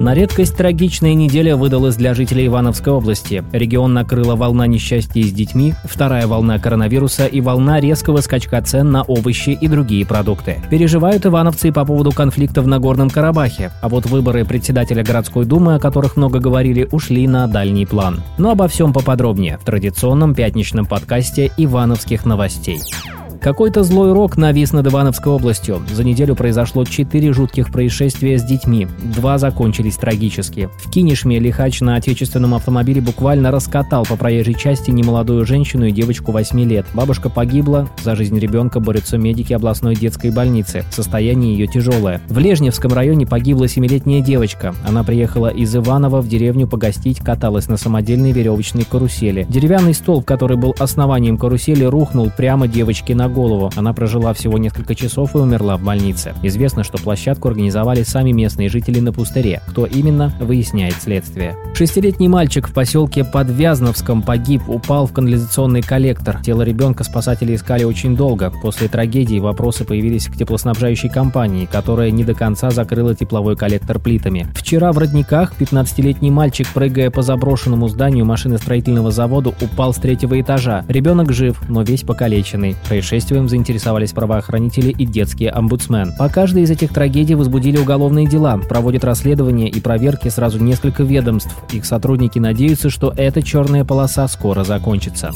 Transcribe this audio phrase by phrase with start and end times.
[0.00, 3.42] На редкость трагичная неделя выдалась для жителей Ивановской области.
[3.52, 9.02] Регион накрыла волна несчастья с детьми, вторая волна коронавируса и волна резкого скачка цен на
[9.02, 10.62] овощи и другие продукты.
[10.70, 15.80] Переживают ивановцы по поводу конфликта в Нагорном Карабахе, а вот выборы председателя городской думы, о
[15.80, 18.22] которых много говорили, ушли на дальний план.
[18.38, 22.80] Но обо всем поподробнее в традиционном пятничном подкасте «Ивановских новостей».
[23.40, 25.80] Какой-то злой рок навис над Ивановской областью.
[25.92, 28.88] За неделю произошло четыре жутких происшествия с детьми.
[29.14, 30.68] Два закончились трагически.
[30.84, 36.32] В Кинешме лихач на отечественном автомобиле буквально раскатал по проезжей части немолодую женщину и девочку
[36.32, 36.86] 8 лет.
[36.94, 40.84] Бабушка погибла, за жизнь ребенка борются медики областной детской больницы.
[40.90, 42.20] Состояние ее тяжелое.
[42.28, 44.74] В Лежневском районе погибла семилетняя девочка.
[44.86, 49.46] Она приехала из Иванова в деревню погостить, каталась на самодельной веревочной карусели.
[49.48, 53.37] Деревянный столб, который был основанием карусели, рухнул прямо девочке на голову.
[53.76, 56.34] Она прожила всего несколько часов и умерла в больнице.
[56.42, 59.62] Известно, что площадку организовали сами местные жители на пустыре.
[59.68, 61.56] Кто именно, выясняет следствие.
[61.72, 66.40] Шестилетний мальчик в поселке Подвязновском погиб, упал в канализационный коллектор.
[66.42, 68.52] Тело ребенка спасатели искали очень долго.
[68.60, 74.48] После трагедии вопросы появились к теплоснабжающей компании, которая не до конца закрыла тепловой коллектор плитами.
[74.54, 80.84] Вчера в Родниках 15-летний мальчик, прыгая по заброшенному зданию машиностроительного завода, упал с третьего этажа.
[80.88, 82.74] Ребенок жив, но весь покалеченный.
[82.88, 86.12] Происшествие происшествием заинтересовались правоохранители и детский омбудсмен.
[86.18, 91.50] По каждой из этих трагедий возбудили уголовные дела, проводят расследования и проверки сразу несколько ведомств.
[91.72, 95.32] Их сотрудники надеются, что эта черная полоса скоро закончится.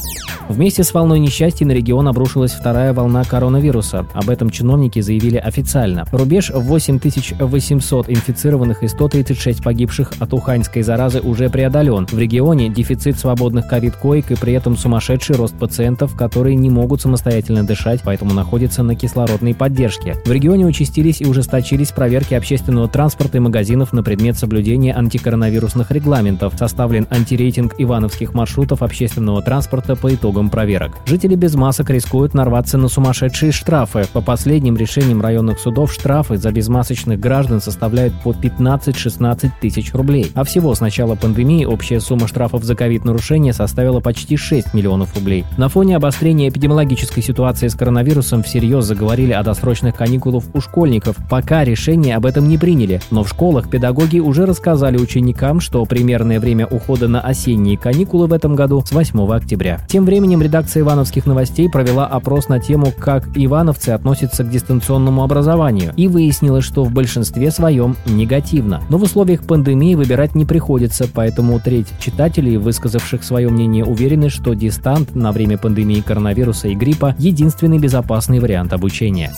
[0.49, 4.05] Вместе с волной несчастья на регион обрушилась вторая волна коронавируса.
[4.13, 6.05] Об этом чиновники заявили официально.
[6.11, 12.05] Рубеж в 8800 инфицированных и 136 погибших от уханьской заразы уже преодолен.
[12.07, 17.63] В регионе дефицит свободных ковид-коек и при этом сумасшедший рост пациентов, которые не могут самостоятельно
[17.73, 20.15] дышать, поэтому находится на кислородной поддержке.
[20.25, 26.53] В регионе участились и ужесточились проверки общественного транспорта и магазинов на предмет соблюдения антикоронавирусных регламентов.
[26.57, 30.97] Составлен антирейтинг ивановских маршрутов общественного транспорта по итогам проверок.
[31.05, 34.05] Жители без масок рискуют нарваться на сумасшедшие штрафы.
[34.13, 40.31] По последним решениям районных судов штрафы за безмасочных граждан составляют по 15-16 тысяч рублей.
[40.35, 45.45] А всего с начала пандемии общая сумма штрафов за ковид-нарушения составила почти 6 миллионов рублей.
[45.57, 51.15] На фоне обострения эпидемиологической ситуации ситуации с коронавирусом всерьез заговорили о досрочных каникулах у школьников,
[51.29, 53.01] пока решение об этом не приняли.
[53.11, 58.33] Но в школах педагоги уже рассказали ученикам, что примерное время ухода на осенние каникулы в
[58.33, 59.79] этом году с 8 октября.
[59.87, 65.93] Тем временем редакция Ивановских новостей провела опрос на тему, как ивановцы относятся к дистанционному образованию,
[65.95, 68.81] и выяснила, что в большинстве своем негативно.
[68.89, 74.53] Но в условиях пандемии выбирать не приходится, поэтому треть читателей, высказавших свое мнение, уверены, что
[74.53, 79.31] дистант на время пандемии коронавируса и гриппа единственный единственный безопасный вариант обучения.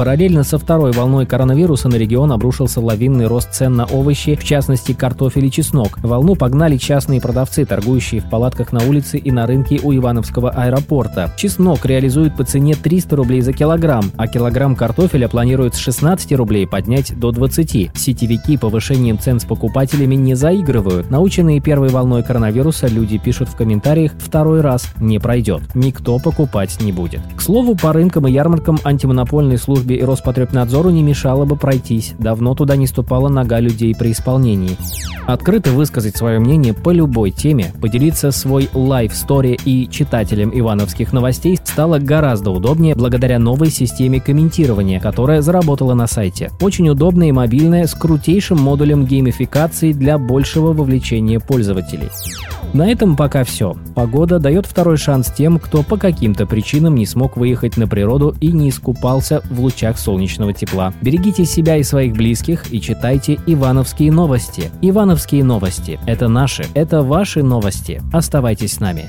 [0.00, 4.92] Параллельно со второй волной коронавируса на регион обрушился лавинный рост цен на овощи, в частности
[4.92, 5.98] картофель и чеснок.
[6.02, 11.30] Волну погнали частные продавцы, торгующие в палатках на улице и на рынке у Ивановского аэропорта.
[11.36, 16.66] Чеснок реализуют по цене 300 рублей за килограмм, а килограмм картофеля планируют с 16 рублей
[16.66, 17.90] поднять до 20.
[17.94, 21.10] Сетевики повышением цен с покупателями не заигрывают.
[21.10, 25.60] Наученные первой волной коронавируса люди пишут в комментариях «второй раз не пройдет».
[25.74, 27.20] Никто покупать не будет.
[27.36, 32.14] К слову, по рынкам и ярмаркам антимонопольной службы службе и Роспотребнадзору не мешало бы пройтись,
[32.18, 34.76] давно туда не ступала нога людей при исполнении.
[35.26, 41.98] Открыто высказать свое мнение по любой теме, поделиться свой лайф-стори и читателям ивановских новостей стало
[41.98, 46.50] гораздо удобнее благодаря новой системе комментирования, которая заработала на сайте.
[46.60, 52.10] Очень удобная и мобильная, с крутейшим модулем геймификации для большего вовлечения пользователей.
[52.72, 53.76] На этом пока все.
[53.94, 58.52] Погода дает второй шанс тем, кто по каким-то причинам не смог выехать на природу и
[58.52, 60.92] не искупался в лучах солнечного тепла.
[61.02, 64.70] Берегите себя и своих близких и читайте Ивановские новости.
[64.82, 68.02] Ивановские новости– это наши, это ваши новости.
[68.12, 69.08] Оставайтесь с нами.